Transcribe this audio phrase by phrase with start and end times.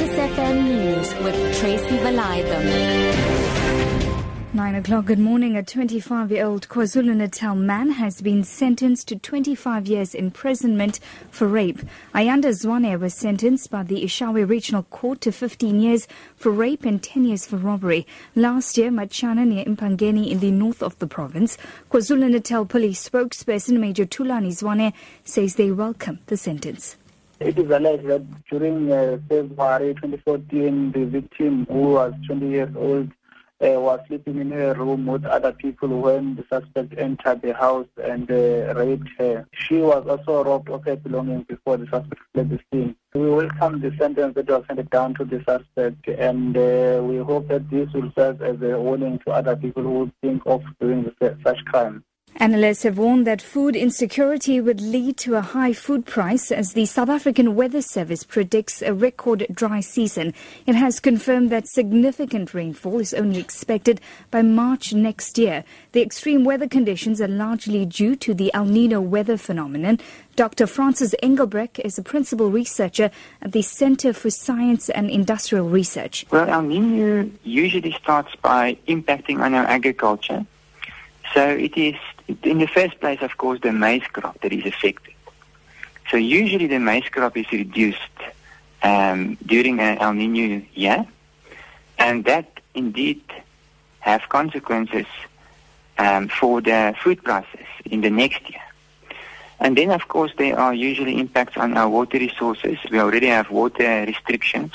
[0.00, 2.64] Lotus FM News with Tracy Valaydham.
[4.54, 5.58] Nine o'clock, good morning.
[5.58, 11.00] A 25 year old KwaZulu Natal man has been sentenced to 25 years imprisonment
[11.30, 11.80] for rape.
[12.14, 17.02] Ayanda Zwane was sentenced by the Eshowe Regional Court to 15 years for rape and
[17.02, 18.06] 10 years for robbery.
[18.34, 21.58] Last year, Machana near Empangeni in the north of the province.
[21.90, 24.94] KwaZulu Natal police spokesperson Major Thulani Zwane
[25.24, 26.96] says they welcome the sentence.
[27.40, 33.08] It is alleged that during uh, February 2014, the victim, who was 20 years old,
[33.62, 37.86] uh, was sleeping in a room with other people when the suspect entered the house
[38.02, 39.46] and uh, raped her.
[39.54, 42.94] She was also robbed of her belongings before the suspect fled the scene.
[43.14, 47.48] We welcome the sentence that was handed down to the suspect, and uh, we hope
[47.48, 51.10] that this will serve as a warning to other people who think of doing
[51.42, 52.04] such crime.
[52.40, 56.86] Analysts have warned that food insecurity would lead to a high food price as the
[56.86, 60.32] South African Weather Service predicts a record dry season.
[60.64, 64.00] It has confirmed that significant rainfall is only expected
[64.30, 65.64] by March next year.
[65.92, 70.00] The extreme weather conditions are largely due to the El Nino weather phenomenon.
[70.34, 70.66] Dr.
[70.66, 73.10] Francis Engelbrecht is a principal researcher
[73.42, 76.24] at the Center for Science and Industrial Research.
[76.30, 80.46] Well, El Nino usually starts by impacting on our agriculture.
[81.34, 81.94] So it is
[82.42, 85.14] in the first place, of course, the maize crop that is affected.
[86.10, 88.16] So usually the maize crop is reduced
[88.82, 91.06] um, during an El Nino year,
[91.98, 93.22] and that indeed
[94.00, 95.06] have consequences
[95.98, 98.62] um, for the food prices in the next year.
[99.60, 102.78] And then, of course, there are usually impacts on our water resources.
[102.90, 104.72] We already have water restrictions.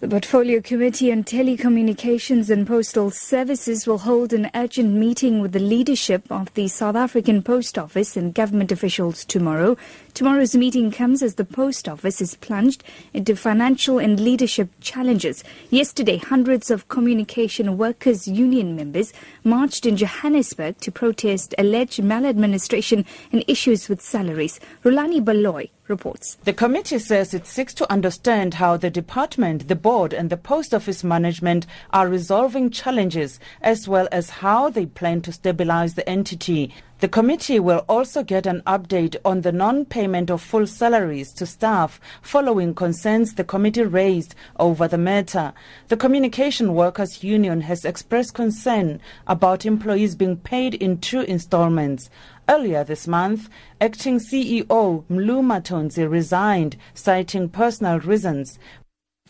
[0.00, 5.58] The Portfolio Committee on Telecommunications and Postal Services will hold an urgent meeting with the
[5.58, 9.76] leadership of the South African Post Office and government officials tomorrow.
[10.14, 15.44] Tomorrow's meeting comes as the Post Office is plunged into financial and leadership challenges.
[15.68, 19.12] Yesterday, hundreds of communication workers union members
[19.44, 24.60] marched in Johannesburg to protest alleged maladministration and issues with salaries.
[24.82, 26.36] Rulani Baloy reports.
[26.44, 30.72] The committee says it seeks to understand how the department, the board, and the post
[30.72, 36.72] office management are resolving challenges, as well as how they plan to stabilize the entity.
[37.00, 41.46] The committee will also get an update on the non payment of full salaries to
[41.46, 45.54] staff following concerns the committee raised over the matter.
[45.88, 52.10] The Communication Workers Union has expressed concern about employees being paid in two installments.
[52.50, 53.48] Earlier this month,
[53.80, 54.66] acting CEO
[55.08, 58.58] Mlu Matonzi resigned, citing personal reasons.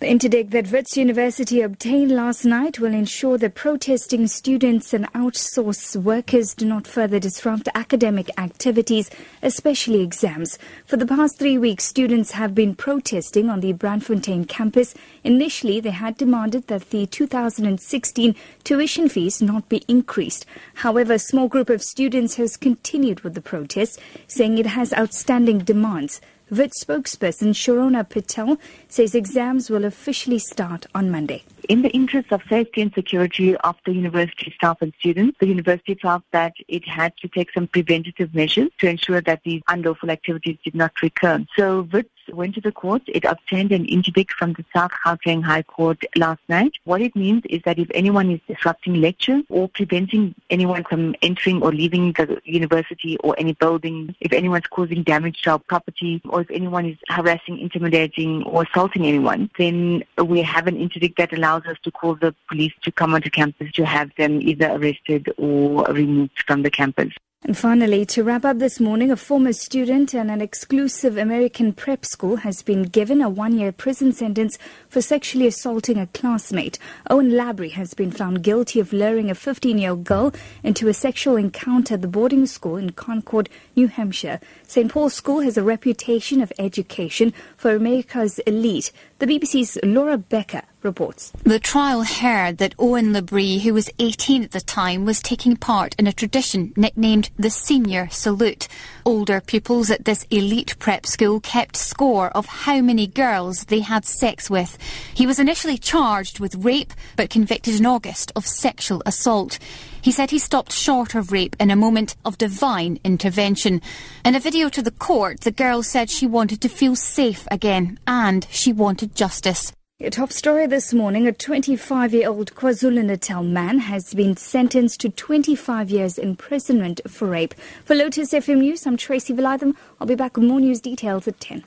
[0.00, 5.94] The interdict that Wits University obtained last night will ensure that protesting students and outsourced
[5.94, 9.10] workers do not further disrupt academic activities,
[9.42, 10.58] especially exams.
[10.86, 14.94] For the past three weeks, students have been protesting on the Braamfontein campus.
[15.22, 18.34] Initially, they had demanded that the 2016
[18.64, 20.46] tuition fees not be increased.
[20.76, 25.58] However, a small group of students has continued with the protest, saying it has outstanding
[25.58, 26.22] demands.
[26.50, 31.44] Wits spokesperson Shirona Patel says exams will officially start on Monday.
[31.68, 35.94] In the interest of safety and security of the university staff and students, the university
[35.94, 40.58] felt that it had to take some preventative measures to ensure that these unlawful activities
[40.64, 41.44] did not recur.
[41.56, 43.02] So Wits went to the court.
[43.06, 46.72] It obtained an interdict from the South Gauteng High Court last night.
[46.84, 51.62] What it means is that if anyone is disrupting lectures or preventing anyone from entering
[51.62, 56.42] or leaving the university or any building, if anyone's causing damage to our property, or
[56.42, 61.59] if anyone is harassing, intimidating, or assaulting anyone, then we have an interdict that allows
[61.66, 65.84] us to call the police to come onto campus to have them either arrested or
[65.84, 67.12] removed from the campus.
[67.42, 72.04] And finally, to wrap up this morning, a former student and an exclusive American prep
[72.04, 74.58] school has been given a one year prison sentence
[74.90, 76.78] for sexually assaulting a classmate.
[77.08, 80.92] Owen Labrie has been found guilty of luring a 15 year old girl into a
[80.92, 84.38] sexual encounter at the boarding school in Concord, New Hampshire.
[84.68, 84.92] St.
[84.92, 88.92] Paul's School has a reputation of education for America's elite.
[89.18, 91.32] The BBC's Laura Bicker reports.
[91.42, 95.94] The trial heard that Owen Labrie, who was 18 at the time, was taking part
[95.98, 98.68] in a tradition nicknamed the Senior Salute.
[99.04, 104.04] Older pupils at this elite prep school kept score of how many girls they had
[104.04, 104.78] sex with.
[105.14, 109.58] He was initially charged with rape, but convicted in August of sexual assault.
[110.02, 113.82] He said he stopped short of rape in a moment of divine intervention.
[114.24, 117.98] In a video to the court, the girl said she wanted to feel safe again
[118.06, 119.72] and she wanted justice.
[120.02, 124.98] A top story this morning a 25 year old KwaZulu Natal man has been sentenced
[125.00, 127.52] to 25 years imprisonment for rape.
[127.84, 129.76] For Lotus FM News, I'm Tracy Valaydham.
[130.00, 131.64] I'll be back with more news details at 10.